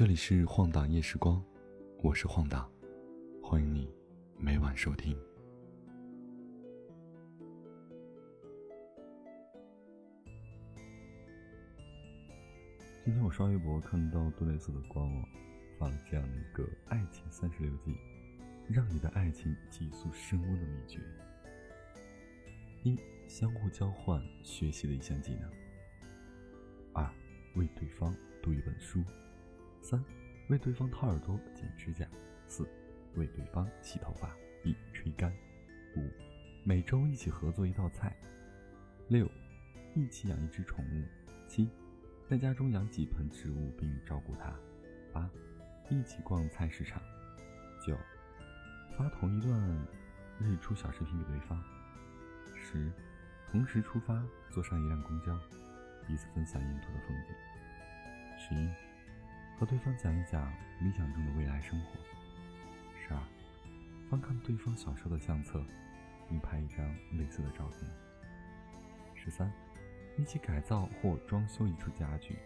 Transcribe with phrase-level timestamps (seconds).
[0.00, 1.44] 这里是晃荡夜时光，
[2.02, 2.66] 我是晃荡，
[3.42, 3.86] 欢迎你
[4.38, 5.14] 每晚收听。
[13.04, 15.22] 今天我刷微博看到杜蕾斯的官网
[15.78, 17.94] 发了这样的一个“爱情三十六计”，
[18.72, 20.98] 让你的爱情急速升温的秘诀：
[22.84, 22.98] 一、
[23.28, 25.50] 相互交换学习的一项技能；
[26.94, 27.06] 二、
[27.54, 29.04] 为对方读一本书。
[29.80, 30.02] 三，
[30.48, 32.06] 为对方掏耳朵、剪指甲；
[32.46, 32.68] 四，
[33.16, 35.30] 为对方洗头发并吹干；
[35.96, 36.10] 五，
[36.64, 38.10] 每周一起合作一道菜；
[39.08, 39.28] 六，
[39.94, 41.02] 一起养一只宠物；
[41.48, 41.68] 七，
[42.28, 44.52] 在家中养几盆植物并照顾它；
[45.12, 45.28] 八，
[45.88, 47.00] 一起逛菜市场；
[47.84, 47.96] 九，
[48.96, 49.86] 发同一段
[50.38, 51.58] 日出小视频给对方；
[52.54, 52.92] 十，
[53.50, 55.36] 同时出发坐上一辆公交，
[56.06, 57.32] 彼此分享沿途的风景；
[58.38, 58.89] 十一。
[59.60, 61.90] 和对方讲一讲理想中的未来生活。
[62.98, 63.20] 十二，
[64.08, 65.62] 翻看对方小时候的相册，
[66.30, 66.78] 并拍一张
[67.18, 67.80] 类似的照片。
[69.14, 69.52] 十三，
[70.16, 72.38] 一起改造或装修一处家具。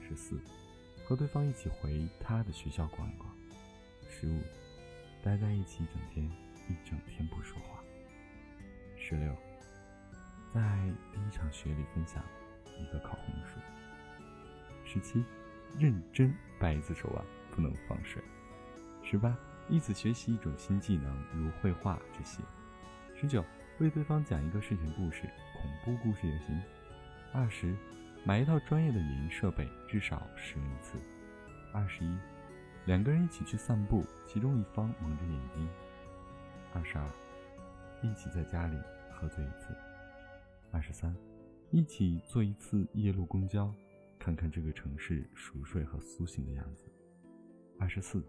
[0.00, 0.40] 十四，
[1.04, 3.30] 和对方一起回他的学校逛一逛。
[4.08, 4.40] 十五，
[5.22, 6.24] 待在一起一整天，
[6.70, 7.84] 一整天不说话。
[8.96, 9.36] 十六，
[10.48, 12.24] 在第一场雪里分享
[12.80, 13.60] 一个烤红薯。
[14.86, 15.22] 十七。
[15.78, 18.22] 认真掰一次手腕，不能放水。
[19.02, 19.36] 十八，
[19.68, 22.42] 一起学习一种新技能，如绘画这些。
[23.14, 23.44] 十九，
[23.78, 25.28] 为对方讲一个睡前故事，
[25.60, 26.60] 恐怖故事也行。
[27.32, 27.74] 二十，
[28.24, 30.98] 买一套专业的影音设备，至少使用一次。
[31.72, 32.18] 二十一，
[32.86, 35.68] 两个人一起去散步，其中一方蒙着眼睛。
[36.72, 37.10] 二十二，
[38.02, 38.76] 一起在家里
[39.10, 39.74] 喝醉一次。
[40.70, 41.14] 二十三，
[41.70, 43.72] 一起坐一次夜路公交。
[44.24, 46.90] 看看这个城市熟睡和苏醒的样子。
[47.78, 48.24] 二十四，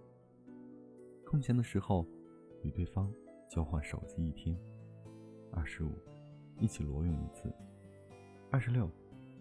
[1.25, 2.05] 空闲的时候
[2.63, 3.09] 与对方
[3.49, 4.59] 交换手机一天。
[5.53, 5.97] 二十五，
[6.59, 7.49] 一起裸泳一次。
[8.51, 8.91] 二十六，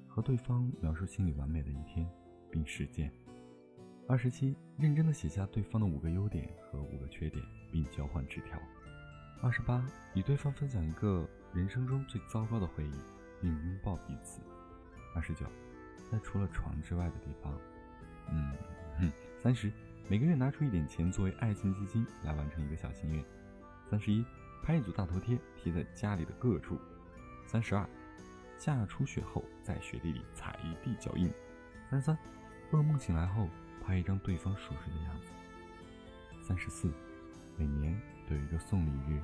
[0.07, 2.09] 和对方描述心里完美的一天
[2.53, 3.11] 并实践。
[4.07, 8.57] 二十七，认真的写下对方的五个优点和五个缺点并交换纸条。
[9.43, 9.85] 二十八，
[10.15, 12.95] 与对方分享一个人生中最糟糕的回忆
[13.41, 14.41] 并拥抱彼此。
[15.17, 15.45] 二十九。
[16.15, 17.53] 在除了床之外的地方，
[18.31, 18.53] 嗯，
[19.01, 19.13] 哼。
[19.43, 19.71] 三十，
[20.09, 23.25] 每个月拿出一点钱作为爱情基金来完成一个小心愿。
[23.91, 24.25] 三十一，
[24.63, 26.79] 拍一组大头贴贴在家里的各处。
[27.45, 27.85] 三十二，
[28.59, 31.29] 夏初雪后在雪地里踩一地脚印。
[31.91, 32.17] 三十三，
[32.71, 33.49] 噩梦醒来后
[33.85, 35.33] 拍一张对方熟睡的样子。
[36.41, 36.89] 三十四，
[37.59, 39.21] 每年都有一个送礼日，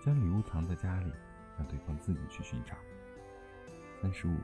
[0.00, 1.12] 将礼物藏在家里，
[1.58, 2.76] 让对方自己去寻找。
[4.00, 4.36] 三十五。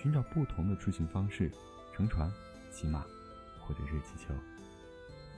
[0.00, 1.50] 寻找不同的出行方式，
[1.92, 2.32] 乘船、
[2.70, 3.04] 骑马
[3.58, 4.32] 或者热气球。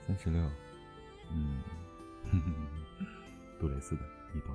[0.07, 0.41] 三十六，
[1.33, 1.63] 嗯，
[3.59, 4.03] 杜蕾斯的，
[4.35, 4.55] 你懂。